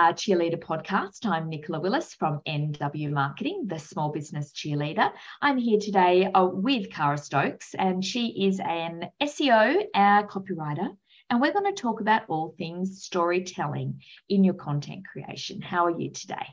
[0.00, 1.26] uh, Cheerleader Podcast.
[1.26, 5.12] I'm Nicola Willis from NW Marketing, the small business cheerleader.
[5.42, 10.88] I'm here today uh, with Kara Stokes, and she is an SEO uh, copywriter.
[11.28, 14.00] And we're going to talk about all things storytelling
[14.30, 15.60] in your content creation.
[15.60, 16.46] How are you today?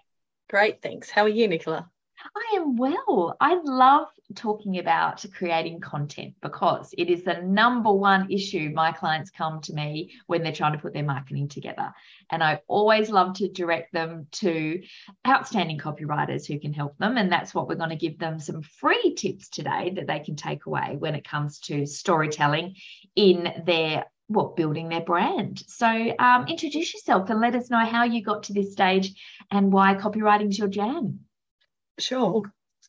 [0.50, 1.10] Great, thanks.
[1.10, 1.90] How are you, Nicola?
[2.36, 3.36] I am well.
[3.40, 9.30] I love talking about creating content because it is the number one issue my clients
[9.30, 11.94] come to me when they're trying to put their marketing together.
[12.32, 14.82] And I always love to direct them to
[15.28, 17.18] outstanding copywriters who can help them.
[17.18, 20.36] And that's what we're going to give them some free tips today that they can
[20.36, 22.76] take away when it comes to storytelling
[23.16, 25.64] in their well, building their brand.
[25.68, 25.88] So,
[26.20, 29.14] um, introduce yourself and let us know how you got to this stage
[29.52, 31.22] and why copywriting is your jam.
[32.00, 32.44] Sure.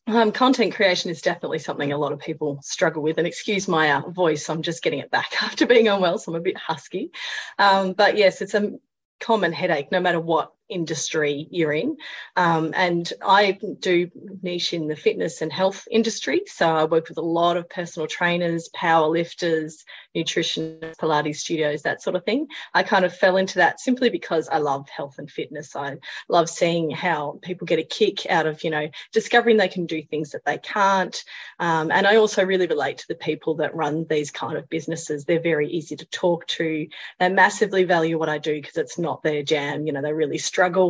[0.06, 3.18] Um, content creation is definitely something a lot of people struggle with.
[3.18, 6.36] And excuse my uh, voice, I'm just getting it back after being unwell, so I'm
[6.40, 7.10] a bit husky.
[7.58, 8.72] Um, but yes, it's a
[9.20, 11.96] common headache no matter what industry you're in.
[12.36, 14.10] Um, and I do
[14.42, 16.42] niche in the fitness and health industry.
[16.46, 19.84] So I work with a lot of personal trainers, power lifters,
[20.16, 22.46] nutritionists, Pilates studios, that sort of thing.
[22.74, 25.76] I kind of fell into that simply because I love health and fitness.
[25.76, 25.96] I
[26.28, 30.02] love seeing how people get a kick out of, you know, discovering they can do
[30.02, 31.22] things that they can't.
[31.58, 35.24] Um, and I also really relate to the people that run these kind of businesses.
[35.24, 36.86] They're very easy to talk to.
[37.18, 39.86] They massively value what I do because it's not their jam.
[39.86, 40.38] You know, they really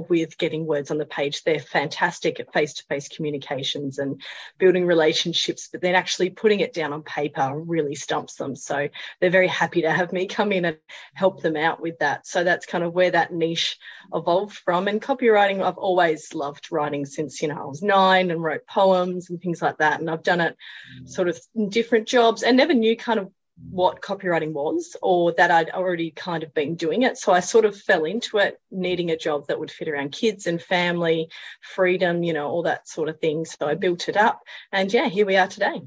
[0.09, 1.45] with getting words on the page.
[1.45, 4.23] They're fantastic at face to face communications and
[4.59, 8.57] building relationships, but then actually putting it down on paper really stumps them.
[8.57, 8.89] So
[9.21, 10.79] they're very happy to have me come in and
[11.15, 12.27] help them out with that.
[12.27, 13.79] So that's kind of where that niche
[14.15, 14.89] evolved from.
[14.89, 19.31] And copywriting, I've always loved writing since, you know, I was nine and wrote poems
[19.31, 20.01] and things like that.
[20.01, 20.57] And I've done it
[21.03, 21.09] mm.
[21.09, 23.31] sort of in different jobs and never knew kind of
[23.71, 27.19] what copywriting was or that I'd already kind of been doing it.
[27.19, 30.47] So I sort of fell into it, needing a job that would fit around kids
[30.47, 31.29] and family,
[31.61, 33.45] freedom, you know, all that sort of thing.
[33.45, 34.41] So I built it up.
[34.73, 35.83] And yeah, here we are today.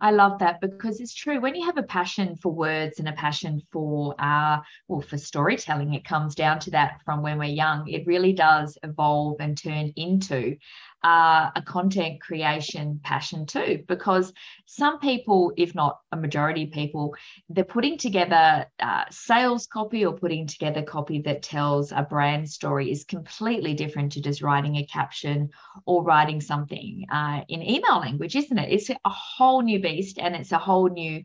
[0.00, 1.40] I love that because it's true.
[1.40, 5.94] When you have a passion for words and a passion for uh, well for storytelling,
[5.94, 7.88] it comes down to that from when we're young.
[7.88, 10.56] It really does evolve and turn into
[11.04, 14.32] uh, a content creation passion too, because
[14.66, 17.14] some people, if not a majority of people,
[17.48, 22.90] they're putting together uh, sales copy or putting together copy that tells a brand story
[22.90, 25.50] is completely different to just writing a caption
[25.86, 28.72] or writing something uh, in email language, isn't it?
[28.72, 31.22] It's a whole new beast and it's a whole new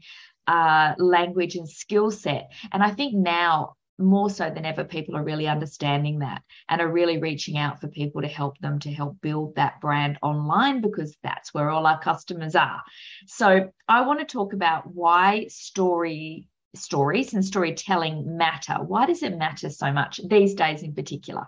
[0.48, 2.52] uh, language and skill set.
[2.72, 6.92] And I think now more so than ever, people are really understanding that and are
[6.92, 11.16] really reaching out for people to help them to help build that brand online because
[11.24, 12.82] that's where all our customers are.
[13.28, 18.76] So, I want to talk about why story stories and storytelling matter.
[18.76, 21.48] Why does it matter so much these days in particular?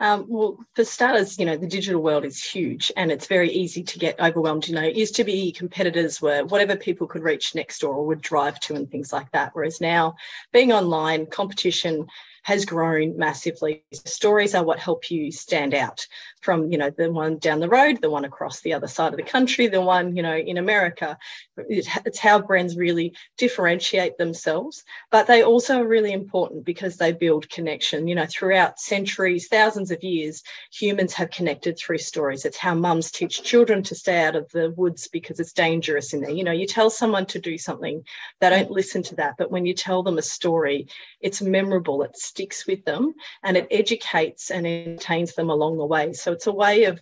[0.00, 3.82] Um, well, for starters, you know, the digital world is huge and it's very easy
[3.82, 4.68] to get overwhelmed.
[4.68, 8.06] You know, it used to be competitors were whatever people could reach next door or
[8.06, 9.50] would drive to and things like that.
[9.54, 10.14] Whereas now,
[10.52, 12.06] being online, competition
[12.44, 13.84] has grown massively.
[13.92, 16.06] Stories are what help you stand out
[16.42, 19.16] from, you know, the one down the road, the one across the other side of
[19.16, 21.18] the country, the one, you know, in America.
[21.56, 27.50] It's how brands really differentiate themselves, but they also are really important because they build
[27.50, 28.08] connection.
[28.08, 32.44] You know, throughout centuries, thousands of years, humans have connected through stories.
[32.44, 36.20] It's how mums teach children to stay out of the woods because it's dangerous in
[36.20, 36.30] there.
[36.30, 38.04] You know, you tell someone to do something,
[38.40, 39.34] they don't listen to that.
[39.38, 40.88] But when you tell them a story,
[41.20, 46.12] it's memorable, it sticks with them and it educates and entertains them along the way.
[46.12, 47.00] So it's a way of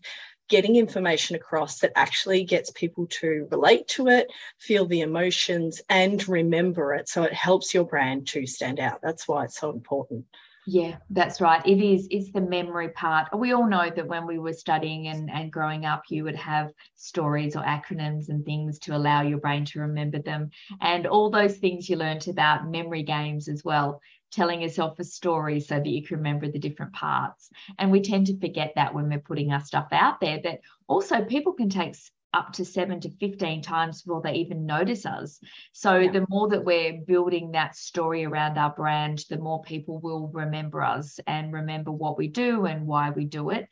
[0.48, 6.28] getting information across that actually gets people to relate to it, feel the emotions, and
[6.28, 7.09] remember it.
[7.09, 9.00] So it helps your brand to stand out.
[9.03, 10.25] That's why it's so important.
[10.69, 11.64] Yeah, that's right.
[11.64, 12.09] It is.
[12.10, 13.28] It's the memory part.
[13.37, 16.72] We all know that when we were studying and, and growing up, you would have
[16.97, 20.50] stories or acronyms and things to allow your brain to remember them.
[20.81, 24.00] And all those things you learned about memory games as well
[24.32, 27.50] telling yourself a story so that you can remember the different parts.
[27.78, 30.40] And we tend to forget that when we're putting our stuff out there.
[30.43, 31.96] But also, people can take
[32.34, 35.40] up to seven to 15 times before they even notice us.
[35.73, 36.11] So, yeah.
[36.11, 40.82] the more that we're building that story around our brand, the more people will remember
[40.82, 43.69] us and remember what we do and why we do it.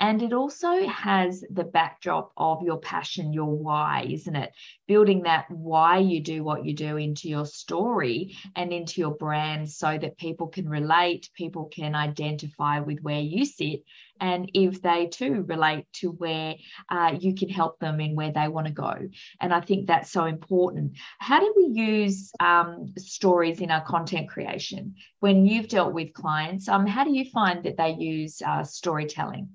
[0.00, 4.52] And it also has the backdrop of your passion, your why, isn't it?
[4.88, 9.70] Building that why you do what you do into your story and into your brand
[9.70, 13.84] so that people can relate, people can identify with where you sit.
[14.20, 16.56] And if they too relate to where
[16.88, 18.94] uh, you can help them in where they want to go.
[19.40, 20.98] And I think that's so important.
[21.18, 24.96] How do we use um, stories in our content creation?
[25.20, 29.50] When you've dealt with clients, um, how do you find that they use uh, storytelling?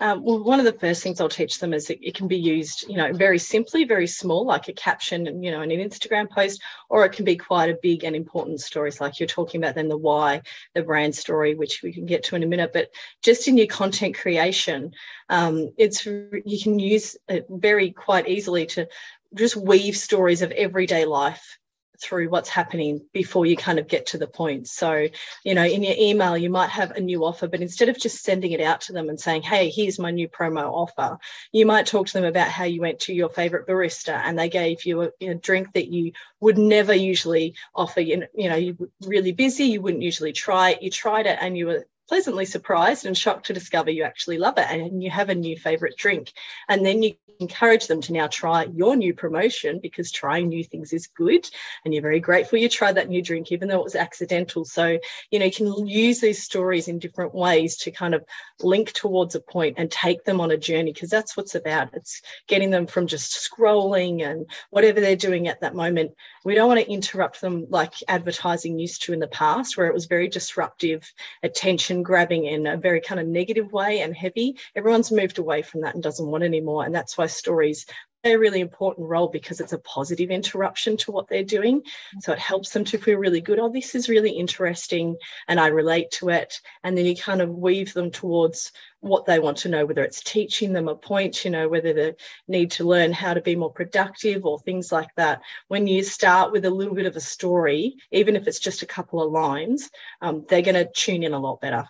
[0.00, 2.38] Um, well, one of the first things I'll teach them is it, it, can be
[2.38, 5.78] used, you know, very simply, very small, like a caption, and you know, in an
[5.78, 9.62] Instagram post, or it can be quite a big and important stories, like you're talking
[9.62, 10.40] about then the why,
[10.74, 12.72] the brand story, which we can get to in a minute.
[12.72, 12.88] But
[13.22, 14.92] just in your content creation,
[15.28, 18.88] um, it's you can use it very quite easily to
[19.34, 21.59] just weave stories of everyday life
[22.00, 24.68] through what's happening before you kind of get to the point.
[24.68, 25.08] So,
[25.44, 28.22] you know, in your email, you might have a new offer, but instead of just
[28.24, 31.18] sending it out to them and saying, hey, here's my new promo offer,
[31.52, 34.48] you might talk to them about how you went to your favorite barista and they
[34.48, 38.00] gave you a, a drink that you would never usually offer.
[38.00, 38.76] You know, you know, you're
[39.06, 40.82] really busy, you wouldn't usually try it.
[40.82, 44.58] You tried it and you were pleasantly surprised and shocked to discover you actually love
[44.58, 46.32] it and you have a new favorite drink.
[46.68, 50.92] And then you encourage them to now try your new promotion because trying new things
[50.92, 51.48] is good
[51.84, 54.64] and you're very grateful you tried that new drink even though it was accidental.
[54.64, 54.98] So
[55.30, 58.24] you know you can use these stories in different ways to kind of
[58.60, 61.94] link towards a point and take them on a journey because that's what's about.
[61.94, 66.10] It's getting them from just scrolling and whatever they're doing at that moment.
[66.44, 69.94] We don't want to interrupt them like advertising used to in the past where it
[69.94, 71.10] was very disruptive
[71.42, 74.56] attention grabbing in a very kind of negative way and heavy.
[74.74, 76.84] Everyone's moved away from that and doesn't want anymore.
[76.84, 77.86] And that's why stories
[78.24, 81.82] a really important role because it's a positive interruption to what they're doing.
[82.20, 83.58] So it helps them to feel really good.
[83.58, 85.16] Oh, this is really interesting
[85.48, 86.60] and I relate to it.
[86.84, 90.22] And then you kind of weave them towards what they want to know, whether it's
[90.22, 92.14] teaching them a point, you know, whether they
[92.46, 95.40] need to learn how to be more productive or things like that.
[95.68, 98.86] When you start with a little bit of a story, even if it's just a
[98.86, 99.90] couple of lines,
[100.20, 101.88] um, they're going to tune in a lot better.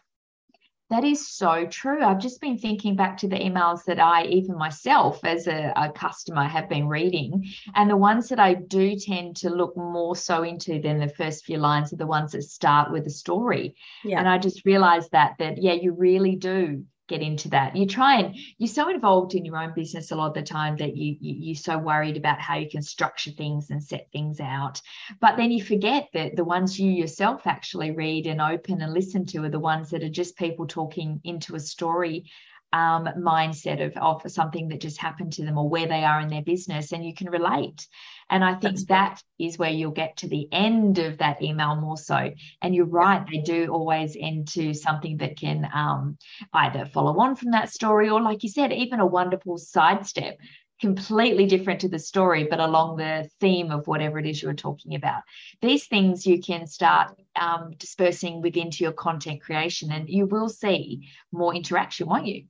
[0.91, 2.03] That is so true.
[2.03, 5.93] I've just been thinking back to the emails that I, even myself as a, a,
[5.93, 7.49] customer, have been reading.
[7.77, 11.45] And the ones that I do tend to look more so into than the first
[11.45, 13.77] few lines are the ones that start with a story.
[14.05, 14.19] Yeah.
[14.19, 17.77] And I just realized that, that, yeah, you really do get into that.
[17.77, 20.77] You try and you're so involved in your own business a lot of the time
[20.79, 24.41] that you, you are so worried about how you can structure things and set things
[24.41, 24.81] out.
[25.21, 29.27] But then you forget that the ones you yourself actually read and open and listen
[29.27, 32.31] to are the ones that are just people talking into a story
[32.73, 36.29] um, mindset of, of something that just happened to them or where they are in
[36.29, 37.87] their business and you can relate
[38.31, 41.77] and i think That's that is where you'll get to the end of that email
[41.77, 42.31] more so
[42.63, 46.17] and you're right they do always end to something that can um,
[46.53, 50.39] either follow on from that story or like you said even a wonderful sidestep
[50.81, 54.55] completely different to the story, but along the theme of whatever it is you were
[54.55, 55.23] talking about.
[55.61, 60.49] These things you can start um, dispersing within to your content creation, and you will
[60.49, 62.45] see more interaction, won't you?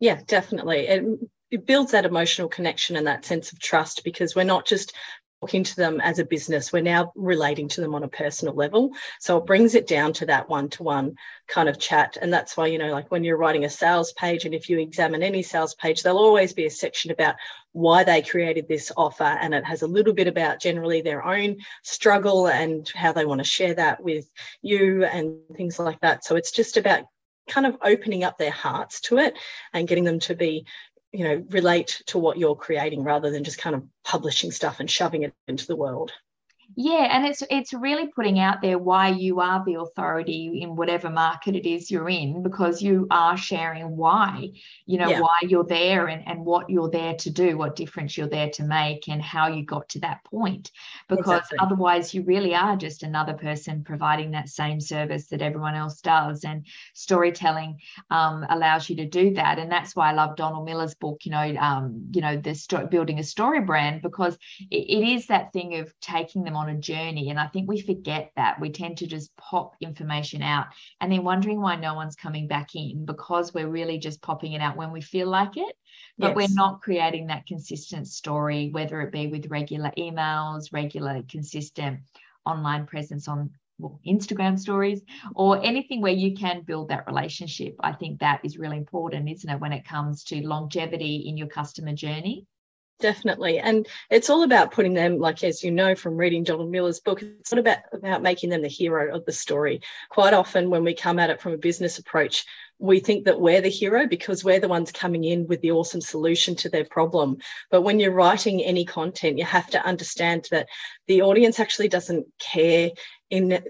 [0.00, 0.86] Yeah, definitely.
[0.86, 1.04] It,
[1.50, 4.92] it builds that emotional connection and that sense of trust because we're not just
[5.40, 8.90] talking to them as a business, we're now relating to them on a personal level.
[9.20, 11.14] So it brings it down to that one to one
[11.46, 12.16] kind of chat.
[12.20, 14.78] And that's why, you know, like when you're writing a sales page, and if you
[14.78, 17.36] examine any sales page, there'll always be a section about
[17.72, 19.24] why they created this offer.
[19.24, 23.40] And it has a little bit about generally their own struggle and how they want
[23.40, 24.30] to share that with
[24.62, 26.24] you and things like that.
[26.24, 27.04] So it's just about
[27.48, 29.34] kind of opening up their hearts to it
[29.72, 30.66] and getting them to be
[31.12, 34.90] you know relate to what you're creating rather than just kind of publishing stuff and
[34.90, 36.12] shoving it into the world
[36.74, 41.08] yeah and it's it's really putting out there why you are the authority in whatever
[41.08, 44.48] market it is you're in because you are sharing why
[44.84, 45.20] you know yeah.
[45.20, 48.64] why you're there and, and what you're there to do what difference you're there to
[48.64, 50.72] make and how you got to that point
[51.08, 51.58] because exactly.
[51.60, 56.42] otherwise you really are just another person providing that same service that everyone else does
[56.44, 57.78] and storytelling
[58.10, 61.30] um, allows you to do that and that's why i love donald miller's book you
[61.30, 64.36] know um, you know the sto- building a story brand because
[64.70, 67.30] it, it is that thing of taking them on a journey.
[67.30, 68.60] And I think we forget that.
[68.60, 70.66] We tend to just pop information out
[71.00, 74.60] and then wondering why no one's coming back in because we're really just popping it
[74.60, 75.76] out when we feel like it.
[76.18, 76.36] But yes.
[76.36, 82.00] we're not creating that consistent story, whether it be with regular emails, regular, consistent
[82.44, 85.02] online presence on well, Instagram stories
[85.34, 87.76] or anything where you can build that relationship.
[87.80, 91.48] I think that is really important, isn't it, when it comes to longevity in your
[91.48, 92.46] customer journey?
[93.00, 93.58] Definitely.
[93.58, 97.22] And it's all about putting them like as you know from reading donald miller's book
[97.22, 99.80] it's not about about making them the hero of the story.
[100.10, 102.44] Quite often when we come at it from a business approach
[102.78, 106.00] we think that we're the hero because we're the ones coming in with the awesome
[106.00, 107.38] solution to their problem.
[107.70, 110.68] But when you're writing any content you have to understand that
[111.06, 112.90] the audience actually doesn't care
[113.30, 113.62] in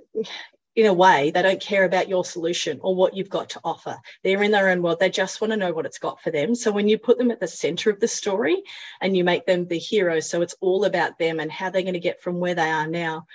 [0.77, 3.97] in a way, they don't care about your solution or what you've got to offer.
[4.23, 5.01] They're in their own world.
[5.01, 6.55] They just want to know what it's got for them.
[6.55, 8.63] So when you put them at the center of the story
[9.01, 11.95] and you make them the hero, so it's all about them and how they're going
[11.95, 13.27] to get from where they are now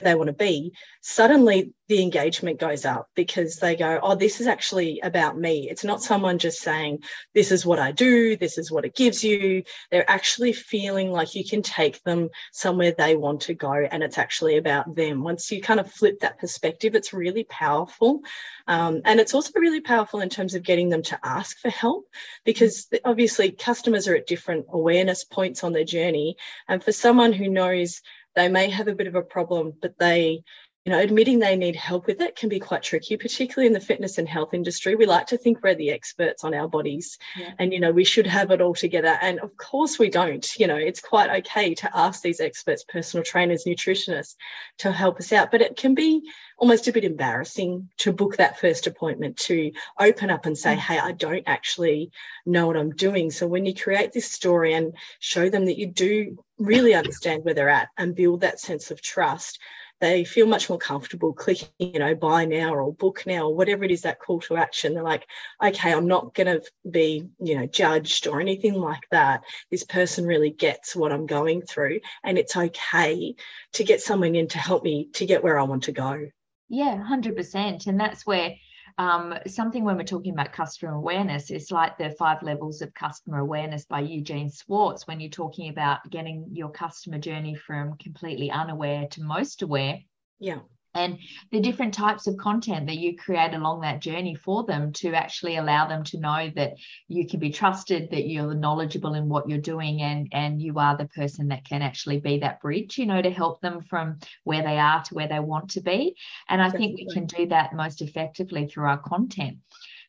[0.00, 4.46] they want to be, suddenly the engagement goes up because they go, Oh, this is
[4.46, 5.68] actually about me.
[5.70, 7.02] It's not someone just saying,
[7.34, 9.62] This is what I do, this is what it gives you.
[9.90, 14.18] They're actually feeling like you can take them somewhere they want to go and it's
[14.18, 15.22] actually about them.
[15.22, 18.20] Once you kind of flip that perspective, it's really powerful.
[18.68, 22.06] Um, and it's also really powerful in terms of getting them to ask for help
[22.44, 26.36] because obviously customers are at different awareness points on their journey.
[26.68, 28.02] And for someone who knows
[28.36, 30.42] they may have a bit of a problem, but they,
[30.84, 33.80] you know, admitting they need help with it can be quite tricky, particularly in the
[33.80, 34.94] fitness and health industry.
[34.94, 37.54] We like to think we're the experts on our bodies yeah.
[37.58, 39.18] and, you know, we should have it all together.
[39.20, 40.46] And of course we don't.
[40.60, 44.36] You know, it's quite okay to ask these experts, personal trainers, nutritionists
[44.78, 46.22] to help us out, but it can be
[46.58, 50.78] almost a bit embarrassing to book that first appointment to open up and say, mm.
[50.78, 52.10] hey, I don't actually
[52.44, 53.30] know what I'm doing.
[53.30, 57.54] So when you create this story and show them that you do really understand where
[57.54, 59.58] they're at and build that sense of trust,
[60.00, 63.82] they feel much more comfortable clicking, you know, buy now or book now or whatever
[63.84, 64.92] it is that call to action.
[64.92, 65.26] They're like,
[65.62, 69.42] okay, I'm not going to be, you know, judged or anything like that.
[69.70, 73.36] This person really gets what I'm going through, and it's okay
[73.72, 76.28] to get someone in to help me to get where I want to go.
[76.68, 77.86] Yeah, 100%.
[77.86, 78.54] And that's where
[78.98, 83.38] um, something when we're talking about customer awareness, it's like the five levels of customer
[83.38, 89.06] awareness by Eugene Schwartz when you're talking about getting your customer journey from completely unaware
[89.08, 90.00] to most aware.
[90.38, 90.60] Yeah
[90.96, 91.18] and
[91.52, 95.56] the different types of content that you create along that journey for them to actually
[95.56, 96.74] allow them to know that
[97.08, 100.96] you can be trusted that you're knowledgeable in what you're doing and and you are
[100.96, 104.62] the person that can actually be that bridge you know to help them from where
[104.62, 106.16] they are to where they want to be.
[106.48, 106.86] And i Definitely.
[106.86, 109.58] think we can do that most effectively through our content.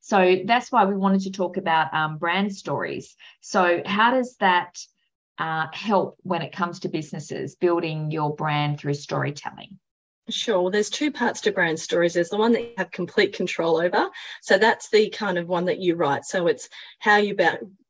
[0.01, 3.15] So that's why we wanted to talk about um, brand stories.
[3.41, 4.79] So how does that
[5.38, 9.77] uh, help when it comes to businesses building your brand through storytelling
[10.29, 10.62] Sure.
[10.62, 12.13] Well, there's two parts to brand stories.
[12.13, 14.10] There's the one that you have complete control over.
[14.41, 16.25] So that's the kind of one that you write.
[16.25, 16.67] So it's
[17.00, 17.34] how you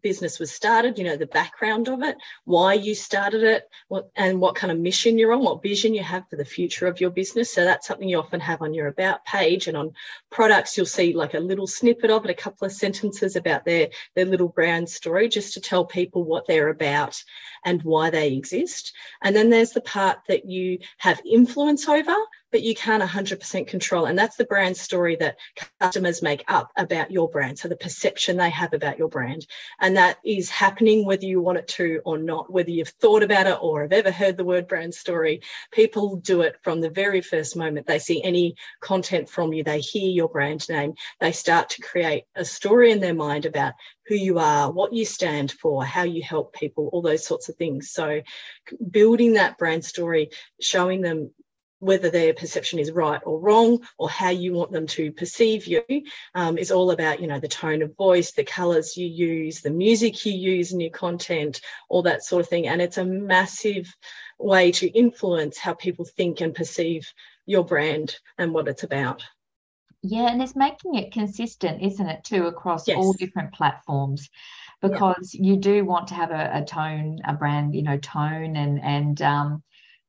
[0.02, 4.40] business was started, you know, the background of it, why you started it, what and
[4.40, 7.10] what kind of mission you're on, what vision you have for the future of your
[7.10, 7.54] business.
[7.54, 9.94] So that's something you often have on your about page and on
[10.30, 13.90] products, you'll see like a little snippet of it, a couple of sentences about their,
[14.16, 17.22] their little brand story, just to tell people what they're about
[17.66, 18.94] and why they exist.
[19.22, 22.16] And then there's the part that you have influence over
[22.52, 24.06] but you can't 100% control.
[24.06, 25.38] And that's the brand story that
[25.80, 27.60] customers make up about your brand.
[27.60, 29.46] So the perception they have about your brand.
[29.80, 33.48] And that is happening whether you want it to or not, whether you've thought about
[33.48, 35.42] it or have ever heard the word brand story.
[35.72, 39.80] People do it from the very first moment they see any content from you, they
[39.80, 43.74] hear your brand name, they start to create a story in their mind about
[44.08, 47.56] who you are, what you stand for, how you help people, all those sorts of
[47.56, 47.92] things.
[47.92, 48.22] So,
[48.90, 50.30] building that brand story,
[50.62, 51.32] showing them
[51.80, 55.84] whether their perception is right or wrong or how you want them to perceive you
[56.34, 59.70] um, is all about you know the tone of voice the colors you use the
[59.70, 63.94] music you use in your content all that sort of thing and it's a massive
[64.40, 67.12] way to influence how people think and perceive
[67.46, 69.24] your brand and what it's about
[70.02, 72.98] yeah and it's making it consistent isn't it too across yes.
[72.98, 74.30] all different platforms
[74.82, 75.52] because yeah.
[75.52, 79.22] you do want to have a, a, tone a brand you know tone and and
[79.22, 79.64] um,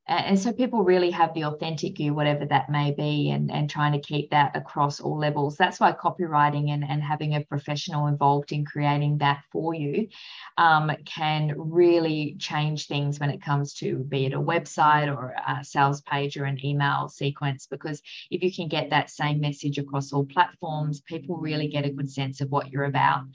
[0.09, 3.91] and so people really have the authentic you whatever that may be and, and trying
[3.91, 5.55] to keep that across all levels.
[5.55, 10.07] That's why copywriting and, and having a professional involved in creating that for you
[10.57, 15.63] um, can really change things when it comes to be it a website or a
[15.63, 18.01] sales page or an email sequence because
[18.31, 22.09] if you can get that same message across all platforms people really get a good
[22.09, 23.25] sense of what you're about.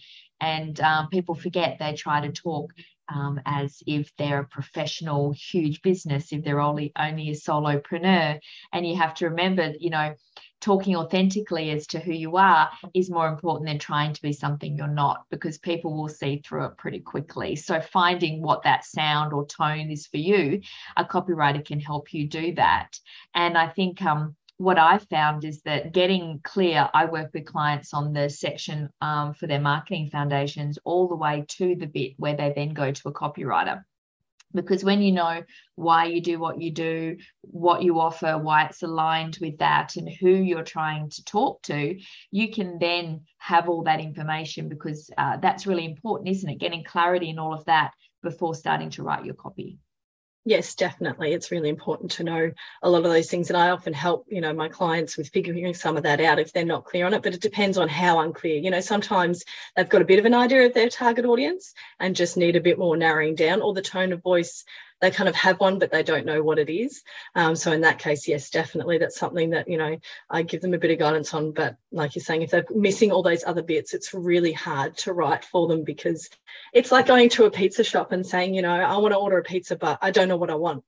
[0.41, 2.73] And um, people forget they try to talk
[3.09, 8.39] um, as if they're a professional, huge business, if they're only only a solopreneur.
[8.73, 10.15] And you have to remember, you know,
[10.61, 14.77] talking authentically as to who you are is more important than trying to be something
[14.77, 17.55] you're not, because people will see through it pretty quickly.
[17.55, 20.61] So finding what that sound or tone is for you,
[20.97, 22.99] a copywriter can help you do that.
[23.35, 27.93] And I think um, what I found is that getting clear, I work with clients
[27.93, 32.37] on the section um, for their marketing foundations all the way to the bit where
[32.37, 33.83] they then go to a copywriter.
[34.55, 35.43] Because when you know
[35.75, 40.09] why you do what you do, what you offer, why it's aligned with that, and
[40.09, 41.99] who you're trying to talk to,
[42.31, 46.61] you can then have all that information because uh, that's really important, isn't it?
[46.61, 47.91] Getting clarity in all of that
[48.23, 49.79] before starting to write your copy.
[50.47, 51.33] Yes, definitely.
[51.33, 52.51] It's really important to know
[52.83, 53.49] a lot of those things.
[53.49, 56.53] And I often help, you know, my clients with figuring some of that out if
[56.53, 57.23] they're not clear on it.
[57.23, 58.59] But it depends on how unclear.
[58.59, 62.15] You know, sometimes they've got a bit of an idea of their target audience and
[62.15, 64.65] just need a bit more narrowing down, or the tone of voice
[65.05, 67.03] they kind of have one, but they don't know what it is.
[67.35, 69.99] Um, so in that case, yes, definitely, that's something that you know
[70.31, 71.53] I give them a bit of guidance on.
[71.53, 75.13] But like you're saying, if they're missing all those other bits, it's really hard to
[75.13, 76.31] write for them because
[76.73, 79.39] it's like going to a pizza shop and saying, you know, I want to order
[79.39, 80.85] a pizza, but I don't know what I want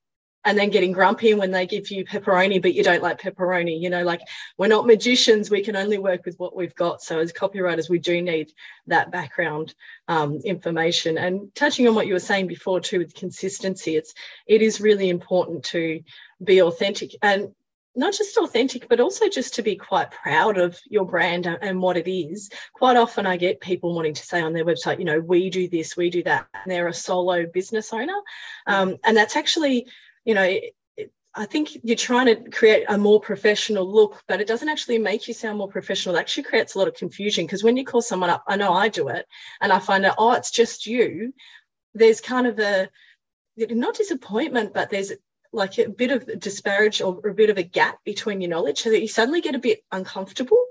[0.47, 3.79] and then getting grumpy when they give you pepperoni, but you don't like pepperoni.
[3.79, 4.21] You know, like
[4.57, 5.51] we're not magicians.
[5.51, 7.03] We can only work with what we've got.
[7.03, 8.53] So as copywriters, we do need
[8.87, 9.75] that background
[10.07, 11.19] um, information.
[11.19, 14.15] And touching on what you were saying before too, with consistency, it's
[14.47, 16.01] it is really important to
[16.43, 17.53] be authentic and
[17.97, 21.97] not just authentic, but also just to be quite proud of your brand and what
[21.97, 22.51] it is.
[22.75, 25.67] Quite often, I get people wanting to say on their website, you know, we do
[25.67, 28.21] this, we do that, and they're a solo business owner.
[28.67, 29.87] Um, and that's actually
[30.27, 30.59] you know,
[31.35, 35.29] I think you're trying to create a more professional look, but it doesn't actually make
[35.29, 36.17] you sound more professional.
[36.17, 38.73] It actually creates a lot of confusion because when you call someone up, I know
[38.73, 39.27] I do it,
[39.61, 41.33] and I find out, oh, it's just you.
[41.95, 42.91] There's kind of a
[43.57, 45.13] not disappointment, but there's
[45.53, 48.91] like a bit of disparage or a bit of a gap between your knowledge so
[48.91, 50.63] that you suddenly get a bit uncomfortable.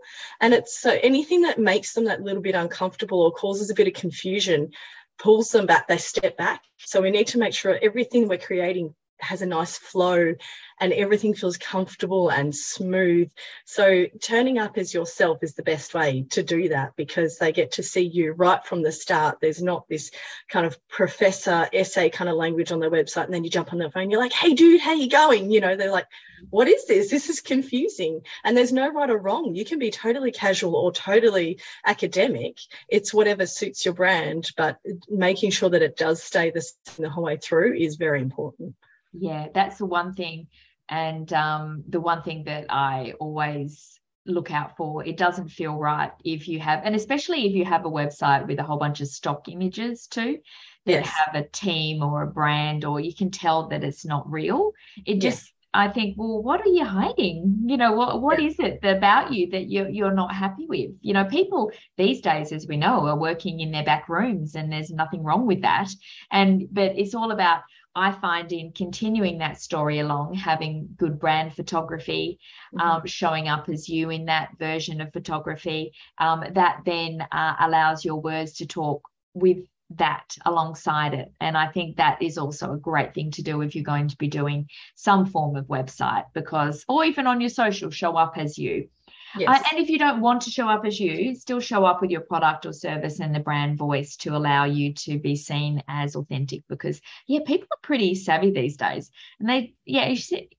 [0.42, 3.88] And it's so anything that makes them that little bit uncomfortable or causes a bit
[3.88, 4.72] of confusion
[5.18, 6.62] pulls them back, they step back.
[6.78, 10.34] So we need to make sure everything we're creating has a nice flow
[10.80, 13.30] and everything feels comfortable and smooth.
[13.66, 17.74] So, turning up as yourself is the best way to do that because they get
[17.74, 19.38] to see you right from the start.
[19.42, 20.12] There's not this
[20.50, 23.80] kind of professor essay kind of language on their website, and then you jump on
[23.80, 25.50] their phone, you're like, hey, dude, how you going?
[25.50, 26.08] You know, they're like,
[26.50, 27.10] what is this?
[27.10, 28.22] This is confusing.
[28.44, 29.56] And there's no right or wrong.
[29.56, 32.58] You can be totally casual or totally academic.
[32.90, 34.80] It's whatever suits your brand, but
[35.10, 36.66] making sure that it does stay the,
[37.00, 38.76] the whole way through is very important
[39.20, 40.48] yeah that's the one thing
[40.90, 46.12] and um, the one thing that i always look out for it doesn't feel right
[46.24, 49.08] if you have and especially if you have a website with a whole bunch of
[49.08, 50.40] stock images too
[50.86, 51.08] that yes.
[51.08, 54.72] have a team or a brand or you can tell that it's not real
[55.06, 55.52] it just yes.
[55.76, 57.64] I think, well, what are you hiding?
[57.66, 58.48] You know, what what yeah.
[58.48, 60.92] is it about you that you're you're not happy with?
[61.02, 64.72] You know, people these days, as we know, are working in their back rooms, and
[64.72, 65.90] there's nothing wrong with that.
[66.32, 67.64] And but it's all about
[67.96, 72.40] I find in continuing that story along, having good brand photography,
[72.74, 72.86] mm-hmm.
[72.86, 78.04] um, showing up as you in that version of photography, um, that then uh, allows
[78.04, 79.02] your words to talk
[79.34, 81.32] with that alongside it.
[81.40, 84.18] And I think that is also a great thing to do if you're going to
[84.18, 88.58] be doing some form of website, because, or even on your social, show up as
[88.58, 88.90] you.
[89.38, 89.50] Yes.
[89.50, 92.12] Uh, and if you don't want to show up as you, still show up with
[92.12, 96.16] your product or service and the brand voice to allow you to be seen as
[96.16, 96.64] authentic.
[96.68, 100.14] Because yeah, people are pretty savvy these days, and they yeah,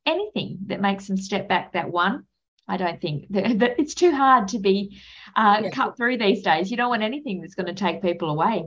[0.05, 2.25] anything that makes them step back that one.
[2.69, 5.01] I don't think that, that it's too hard to be
[5.35, 5.71] uh, yeah.
[5.71, 6.71] cut through these days.
[6.71, 8.65] You don't want anything that's going to take people away.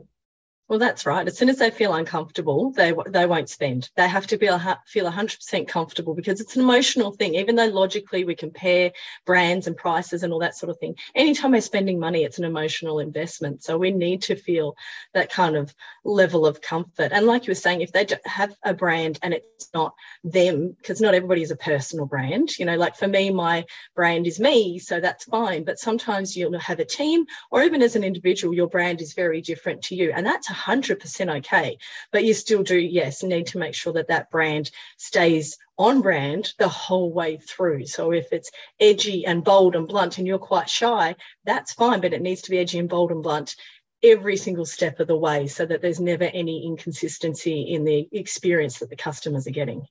[0.69, 1.27] Well, that's right.
[1.27, 3.89] As soon as they feel uncomfortable, they they won't spend.
[3.95, 4.45] They have to be
[4.85, 7.33] feel 100% comfortable because it's an emotional thing.
[7.33, 8.91] Even though logically we compare
[9.25, 12.43] brands and prices and all that sort of thing, anytime we're spending money, it's an
[12.45, 13.63] emotional investment.
[13.63, 14.75] So we need to feel
[15.15, 17.11] that kind of level of comfort.
[17.13, 21.01] And like you were saying, if they have a brand and it's not them, because
[21.01, 22.59] not everybody is a personal brand.
[22.59, 25.63] You know, like for me, my brand is me, so that's fine.
[25.63, 29.41] But sometimes you'll have a team, or even as an individual, your brand is very
[29.41, 31.77] different to you, and that's 100% okay.
[32.11, 36.53] But you still do, yes, need to make sure that that brand stays on brand
[36.57, 37.85] the whole way through.
[37.85, 42.13] So if it's edgy and bold and blunt and you're quite shy, that's fine, but
[42.13, 43.55] it needs to be edgy and bold and blunt
[44.03, 48.79] every single step of the way so that there's never any inconsistency in the experience
[48.79, 49.85] that the customers are getting.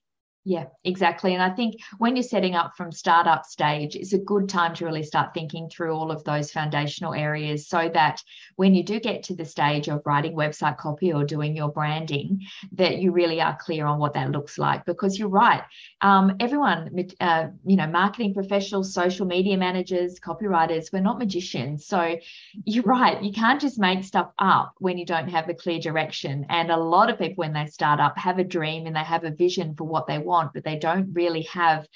[0.49, 1.35] Yeah, exactly.
[1.35, 4.85] And I think when you're setting up from startup stage, it's a good time to
[4.85, 8.23] really start thinking through all of those foundational areas so that
[8.55, 12.41] when you do get to the stage of writing website copy or doing your branding,
[12.71, 14.85] that you really are clear on what that looks like.
[14.85, 15.61] Because you're right,
[16.01, 21.85] um, everyone, uh, you know, marketing professionals, social media managers, copywriters, we're not magicians.
[21.85, 22.17] So
[22.65, 26.47] you're right, you can't just make stuff up when you don't have a clear direction.
[26.49, 29.25] And a lot of people, when they start up, have a dream and they have
[29.25, 31.87] a vision for what they want want, but they don't really have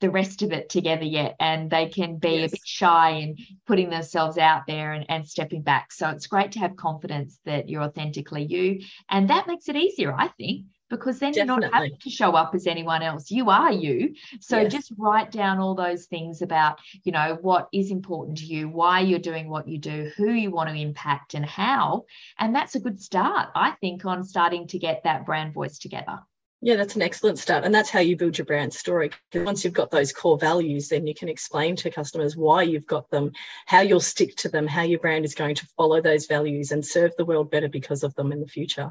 [0.00, 1.36] the rest of it together yet.
[1.38, 2.50] And they can be yes.
[2.50, 3.36] a bit shy in
[3.66, 5.92] putting themselves out there and, and stepping back.
[5.92, 8.80] So it's great to have confidence that you're authentically you.
[9.08, 11.62] And that makes it easier, I think, because then Definitely.
[11.62, 13.30] you're not having to show up as anyone else.
[13.30, 14.14] You are you.
[14.40, 14.72] So yes.
[14.72, 19.00] just write down all those things about, you know, what is important to you, why
[19.00, 22.04] you're doing what you do, who you want to impact, and how.
[22.38, 26.18] And that's a good start, I think, on starting to get that brand voice together.
[26.62, 27.64] Yeah, that's an excellent start.
[27.64, 29.10] And that's how you build your brand story.
[29.34, 33.10] Once you've got those core values, then you can explain to customers why you've got
[33.10, 33.32] them,
[33.66, 36.84] how you'll stick to them, how your brand is going to follow those values and
[36.84, 38.90] serve the world better because of them in the future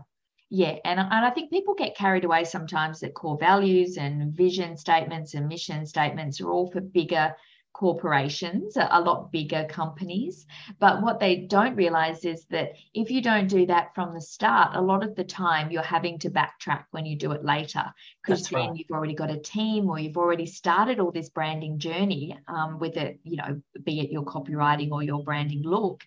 [0.49, 4.75] yeah and, and i think people get carried away sometimes that core values and vision
[4.75, 7.36] statements and mission statements are all for bigger
[7.80, 10.46] corporations, a lot bigger companies.
[10.80, 14.76] But what they don't realize is that if you don't do that from the start,
[14.76, 17.86] a lot of the time you're having to backtrack when you do it later
[18.22, 18.76] because then right.
[18.76, 22.98] you've already got a team or you've already started all this branding journey um, with
[22.98, 26.04] it, you know, be it your copywriting or your branding look.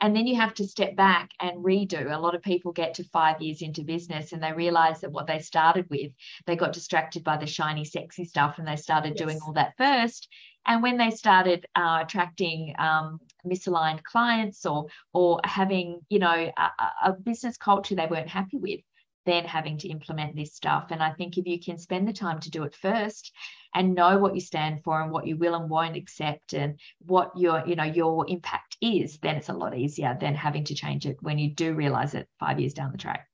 [0.00, 2.14] And then you have to step back and redo.
[2.14, 5.26] A lot of people get to five years into business and they realize that what
[5.26, 6.12] they started with,
[6.46, 9.18] they got distracted by the shiny, sexy stuff and they started yes.
[9.18, 10.28] doing all that first
[10.66, 16.70] and when they started uh, attracting um, misaligned clients or or having you know a,
[17.04, 18.80] a business culture they weren't happy with,
[19.26, 20.86] then having to implement this stuff.
[20.90, 23.32] And I think if you can spend the time to do it first
[23.74, 27.32] and know what you stand for and what you will and won't accept and what
[27.36, 31.06] your, you know, your impact is, then it's a lot easier than having to change
[31.06, 33.28] it when you do realize it five years down the track.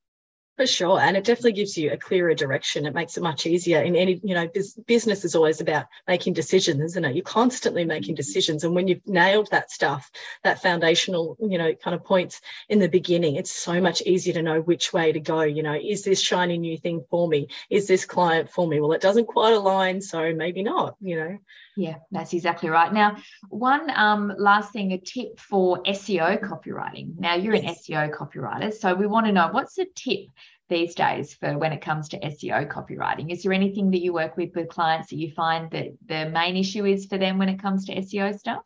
[0.62, 1.01] For sure.
[1.01, 2.87] And it definitely gives you a clearer direction.
[2.87, 3.83] It makes it much easier.
[3.83, 4.48] In any, you know,
[4.87, 7.16] business is always about making decisions, isn't it?
[7.16, 8.62] You're constantly making decisions.
[8.62, 10.09] And when you've nailed that stuff,
[10.44, 14.42] that foundational, you know, kind of points in the beginning, it's so much easier to
[14.42, 15.40] know which way to go.
[15.40, 17.48] You know, is this shiny new thing for me?
[17.68, 18.79] Is this client for me?
[18.79, 20.01] Well, it doesn't quite align.
[20.01, 21.38] So maybe not, you know.
[21.75, 22.92] Yeah, that's exactly right.
[22.92, 23.16] Now,
[23.48, 27.18] one um, last thing, a tip for SEO copywriting.
[27.18, 27.64] Now, you're yes.
[27.88, 30.27] an SEO copywriter, so we want to know what's the tip
[30.72, 33.30] these days for when it comes to SEO copywriting?
[33.30, 36.56] Is there anything that you work with with clients that you find that the main
[36.56, 38.62] issue is for them when it comes to SEO stuff?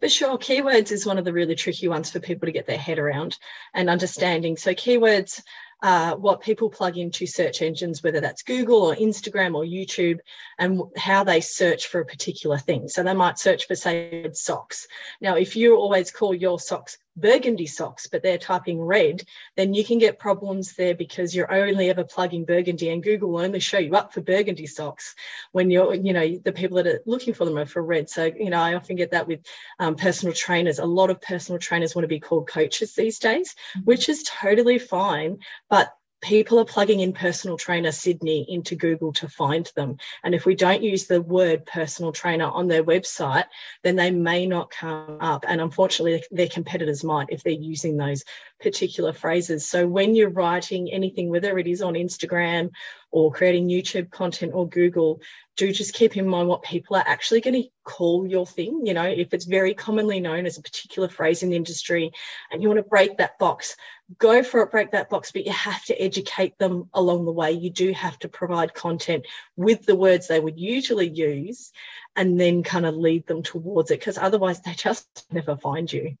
[0.00, 2.76] For sure, keywords is one of the really tricky ones for people to get their
[2.76, 3.38] head around
[3.72, 4.56] and understanding.
[4.56, 5.40] So, keywords
[5.82, 10.18] uh, what people plug into search engines, whether that's Google or Instagram or YouTube,
[10.58, 12.88] and how they search for a particular thing.
[12.88, 14.86] So they might search for, say, socks.
[15.20, 19.22] Now, if you always call your socks burgundy socks, but they're typing red,
[19.56, 23.40] then you can get problems there because you're only ever plugging burgundy and Google will
[23.40, 25.14] only show you up for burgundy socks
[25.52, 28.10] when you're, you know, the people that are looking for them are for red.
[28.10, 29.40] So, you know, I often get that with
[29.78, 30.78] um, personal trainers.
[30.78, 33.84] A lot of personal trainers want to be called coaches these days, mm-hmm.
[33.84, 35.38] which is totally fine.
[35.70, 35.92] But
[36.26, 39.96] people are plugging in personal trainer Sydney into Google to find them.
[40.24, 43.44] And if we don't use the word personal trainer on their website,
[43.84, 45.44] then they may not come up.
[45.46, 48.24] And unfortunately, their competitors might if they're using those
[48.60, 49.68] particular phrases.
[49.68, 52.70] So when you're writing anything, whether it is on Instagram
[53.16, 55.22] or creating YouTube content or Google,
[55.56, 58.82] do just keep in mind what people are actually going to call your thing.
[58.84, 62.12] You know, if it's very commonly known as a particular phrase in the industry
[62.52, 63.74] and you want to break that box,
[64.18, 67.52] go for it, break that box, but you have to educate them along the way.
[67.52, 69.24] You do have to provide content
[69.56, 71.72] with the words they would usually use
[72.16, 76.18] and then kind of lead them towards it because otherwise they just never find you.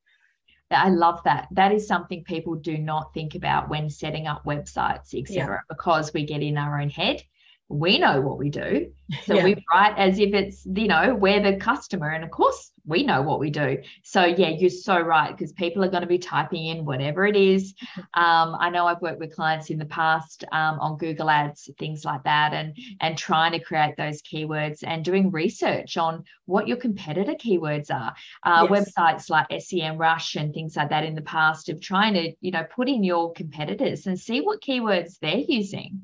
[0.70, 1.48] I love that.
[1.52, 5.58] That is something people do not think about when setting up websites, etc., yeah.
[5.68, 7.22] because we get in our own head
[7.68, 8.92] we know what we do.
[9.24, 9.44] So yeah.
[9.44, 12.10] we write as if it's, you know, we're the customer.
[12.10, 13.78] And of course, we know what we do.
[14.04, 17.36] So, yeah, you're so right because people are going to be typing in whatever it
[17.36, 17.74] is.
[18.14, 22.04] Um, I know I've worked with clients in the past um, on Google Ads, things
[22.04, 26.78] like that, and, and trying to create those keywords and doing research on what your
[26.78, 28.14] competitor keywords are.
[28.42, 28.94] Uh, yes.
[28.96, 32.52] Websites like SEM Rush and things like that in the past of trying to, you
[32.52, 36.00] know, put in your competitors and see what keywords they're using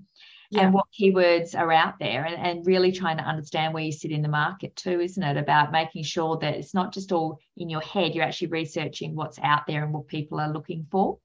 [0.53, 0.63] yeah.
[0.63, 4.11] and what keywords are out there and, and really trying to understand where you sit
[4.11, 5.37] in the market too, isn't it?
[5.39, 9.39] About making sure that it's not just all in your head, you're actually researching what's
[9.43, 11.19] out there and what people are looking for.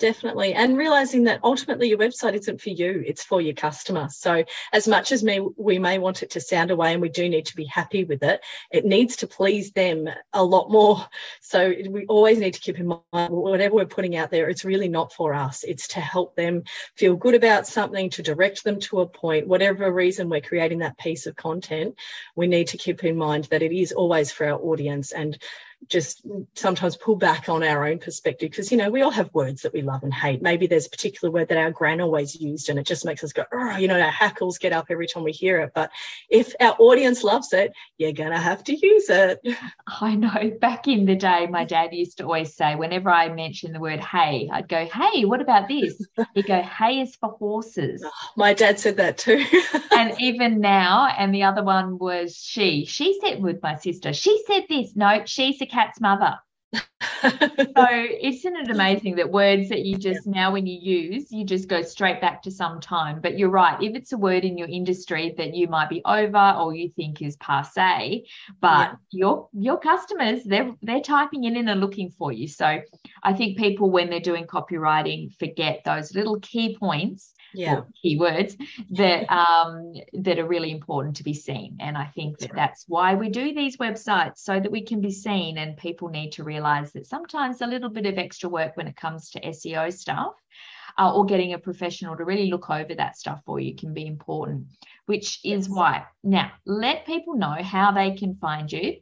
[0.00, 0.54] Definitely.
[0.54, 4.08] And realizing that ultimately your website isn't for you, it's for your customer.
[4.08, 7.28] So, as much as me, we may want it to sound away and we do
[7.28, 11.06] need to be happy with it, it needs to please them a lot more.
[11.42, 14.88] So, we always need to keep in mind whatever we're putting out there, it's really
[14.88, 15.64] not for us.
[15.64, 16.62] It's to help them
[16.96, 19.48] feel good about something, to direct them to a point.
[19.48, 21.96] Whatever reason we're creating that piece of content,
[22.36, 25.10] we need to keep in mind that it is always for our audience.
[25.12, 25.36] And
[25.88, 29.62] just sometimes pull back on our own perspective because you know we all have words
[29.62, 30.42] that we love and hate.
[30.42, 33.32] Maybe there's a particular word that our gran always used and it just makes us
[33.32, 35.72] go oh you know our hackles get up every time we hear it.
[35.74, 35.90] But
[36.28, 39.40] if our audience loves it you're gonna have to use it.
[40.00, 40.52] I know.
[40.60, 44.00] Back in the day my dad used to always say whenever i mentioned the word
[44.00, 46.06] hay i'd go hey what about this?
[46.34, 48.02] He'd go hay is for horses.
[48.04, 49.44] Oh, my dad said that too.
[49.92, 52.86] And even now and the other one was she.
[52.86, 56.38] She said with my sister she said this no she's a cat's mother.
[57.22, 57.86] So
[58.20, 60.32] isn't it amazing that words that you just yeah.
[60.32, 63.82] now when you use you just go straight back to some time but you're right
[63.82, 67.22] if it's a word in your industry that you might be over or you think
[67.22, 68.24] is passe
[68.60, 68.94] but yeah.
[69.10, 72.80] your your customers they're they're typing in and are looking for you so
[73.22, 77.82] i think people when they're doing copywriting forget those little key points yeah.
[78.04, 78.56] keywords
[78.90, 81.76] that um, that are really important to be seen.
[81.80, 85.10] And I think that that's why we do these websites so that we can be
[85.10, 85.58] seen.
[85.58, 88.96] And people need to realize that sometimes a little bit of extra work when it
[88.96, 90.34] comes to SEO stuff.
[90.98, 94.06] Uh, or getting a professional to really look over that stuff for you can be
[94.06, 94.66] important,
[95.06, 95.68] which is yes.
[95.68, 96.04] why.
[96.24, 98.96] Now, let people know how they can find you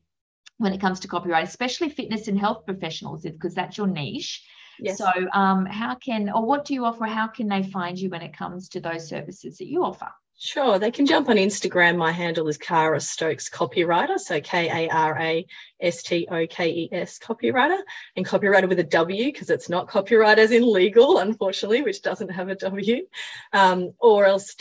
[0.58, 4.46] when it comes to copyright, especially fitness and health professionals, because that's your niche.
[4.78, 4.98] Yes.
[4.98, 7.06] So, um, how can or what do you offer?
[7.06, 10.10] How can they find you when it comes to those services that you offer?
[10.40, 11.96] Sure, they can jump on Instagram.
[11.96, 15.46] My handle is Kara Stokes Copywriter, so K A R A
[15.80, 17.80] S T O K E S Copywriter,
[18.14, 22.28] and copywriter with a W because it's not copyright as in legal, unfortunately, which doesn't
[22.28, 23.04] have a W.
[23.52, 24.54] Um, or else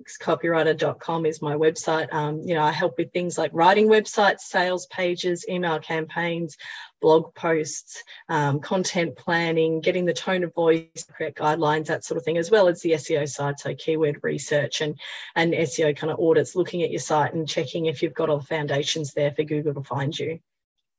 [0.00, 2.12] www.karastokescopywriter.com is my website.
[2.12, 6.56] Um, you know, I help with things like writing websites, sales pages, email campaigns
[7.00, 12.24] blog posts, um, content planning, getting the tone of voice, correct guidelines, that sort of
[12.24, 14.98] thing, as well as the SEO side, so keyword research and,
[15.34, 18.38] and SEO kind of audits, looking at your site and checking if you've got all
[18.38, 20.40] the foundations there for Google to find you.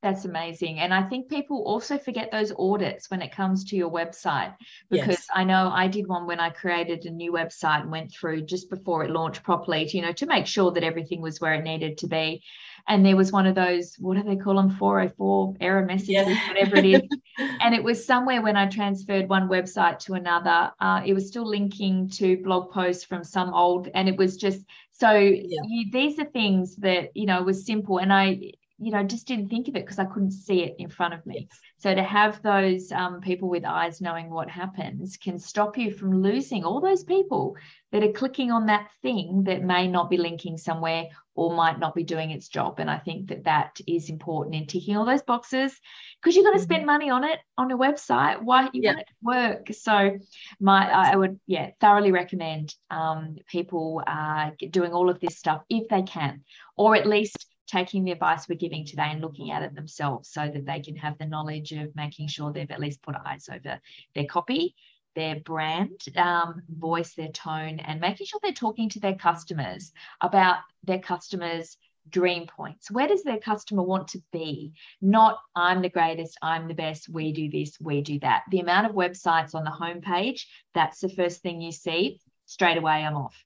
[0.02, 0.80] That's amazing.
[0.80, 4.52] And I think people also forget those audits when it comes to your website
[4.90, 5.26] because yes.
[5.32, 8.68] I know I did one when I created a new website and went through just
[8.68, 11.62] before it launched properly, to, you know, to make sure that everything was where it
[11.62, 12.42] needed to be.
[12.88, 14.70] And there was one of those, what do they call them?
[14.70, 16.48] 404 error messages, yeah.
[16.48, 17.02] whatever it is.
[17.60, 21.46] and it was somewhere when I transferred one website to another, uh, it was still
[21.46, 25.60] linking to blog posts from some old, and it was just so yeah.
[25.68, 27.98] you, these are things that, you know, was simple.
[27.98, 30.88] And I, you know, just didn't think of it because I couldn't see it in
[30.88, 31.48] front of me.
[31.78, 36.22] So to have those um, people with eyes knowing what happens can stop you from
[36.22, 37.56] losing all those people
[37.92, 41.94] that are clicking on that thing that may not be linking somewhere or might not
[41.94, 42.78] be doing its job.
[42.78, 45.78] And I think that that is important in ticking all those boxes
[46.20, 46.72] because you're going to mm-hmm.
[46.72, 48.42] spend money on it on a website.
[48.42, 48.90] Why you yeah.
[48.90, 49.66] want it to work?
[49.72, 50.18] So
[50.60, 55.88] my I would yeah thoroughly recommend um, people uh, doing all of this stuff if
[55.88, 56.42] they can,
[56.76, 60.50] or at least taking the advice we're giving today and looking at it themselves so
[60.52, 63.80] that they can have the knowledge of making sure they've at least put eyes over
[64.14, 64.74] their copy
[65.14, 70.56] their brand um, voice their tone and making sure they're talking to their customers about
[70.84, 71.76] their customers
[72.08, 72.90] dream points.
[72.90, 74.72] Where does their customer want to be?
[75.00, 78.42] Not i'm the greatest i'm the best we do this we do that.
[78.50, 83.04] The amount of websites on the homepage that's the first thing you see straight away
[83.04, 83.44] i'm off.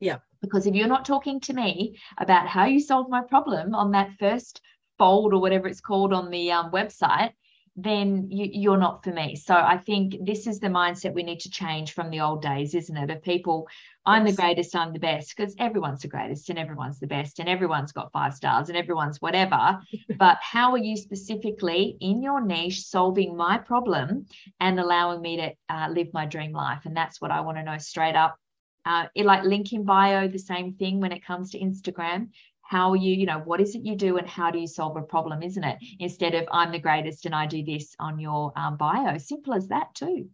[0.00, 3.90] Yeah because if you're not talking to me about how you solve my problem on
[3.92, 4.60] that first
[4.98, 7.32] fold or whatever it's called on the um, website,
[7.80, 9.36] then you, are not for me.
[9.36, 12.74] So I think this is the mindset we need to change from the old days,
[12.74, 13.08] isn't it?
[13.08, 13.68] Of people,
[14.04, 17.48] I'm the greatest, I'm the best, because everyone's the greatest and everyone's the best and
[17.48, 19.78] everyone's got five stars and everyone's whatever.
[20.18, 24.26] but how are you specifically in your niche solving my problem
[24.58, 26.80] and allowing me to uh, live my dream life?
[26.84, 28.36] And that's what I want to know straight up
[28.84, 32.28] uh, it, like link in bio, the same thing when it comes to Instagram.
[32.62, 35.02] How you, you know, what is it you do and how do you solve a
[35.02, 35.78] problem, isn't it?
[36.00, 39.16] Instead of I'm the greatest and I do this on your um, bio.
[39.16, 40.28] Simple as that, too.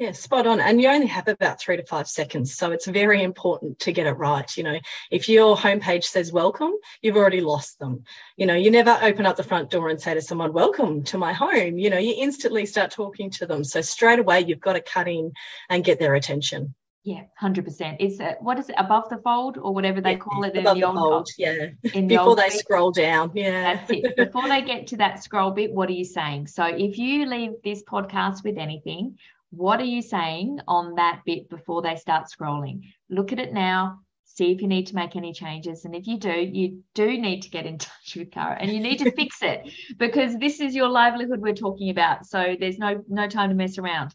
[0.00, 0.60] Yeah, spot on.
[0.60, 2.54] And you only have about three to five seconds.
[2.54, 4.56] So it's very important to get it right.
[4.56, 4.78] You know,
[5.10, 8.04] if your homepage says welcome, you've already lost them.
[8.38, 11.18] You know, you never open up the front door and say to someone, welcome to
[11.18, 11.76] my home.
[11.76, 13.62] You know, you instantly start talking to them.
[13.62, 15.32] So straight away, you've got to cut in
[15.68, 16.74] and get their attention.
[17.02, 17.98] Yeah, hundred percent.
[18.00, 20.64] Is it what is it above the fold or whatever they yeah, call it in
[20.64, 21.28] the, old fold?
[21.38, 22.58] Yeah, in the before they bit.
[22.58, 23.30] scroll down.
[23.34, 24.16] Yeah, that's it.
[24.16, 26.48] Before they get to that scroll bit, what are you saying?
[26.48, 29.16] So if you leave this podcast with anything,
[29.48, 32.82] what are you saying on that bit before they start scrolling?
[33.08, 34.00] Look at it now.
[34.24, 37.40] See if you need to make any changes, and if you do, you do need
[37.42, 40.74] to get in touch with Kara, and you need to fix it because this is
[40.74, 42.26] your livelihood we're talking about.
[42.26, 44.14] So there's no no time to mess around.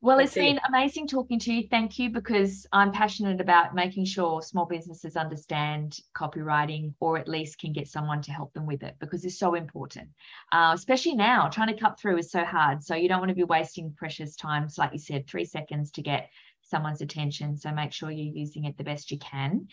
[0.00, 1.66] Well, it's been amazing talking to you.
[1.68, 7.58] Thank you, because I'm passionate about making sure small businesses understand copywriting or at least
[7.58, 10.10] can get someone to help them with it because it's so important.
[10.52, 12.84] Uh, especially now, trying to cut through is so hard.
[12.84, 16.02] So you don't want to be wasting precious times, like you said, three seconds to
[16.02, 16.30] get
[16.62, 17.56] someone's attention.
[17.56, 19.66] So make sure you're using it the best you can.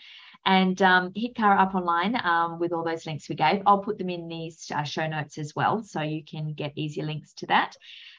[0.44, 3.62] And um, hit Kara up online um, with all those links we gave.
[3.66, 7.04] I'll put them in these uh, show notes as well, so you can get easier
[7.04, 7.76] links to that.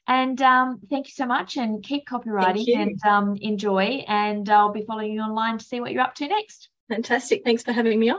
[0.08, 4.06] And um, thank you so much and keep copywriting and um, enjoy.
[4.08, 6.70] And I'll be following you online to see what you're up to next.
[6.90, 7.44] Fantastic.
[7.44, 8.16] Thanks for having me on.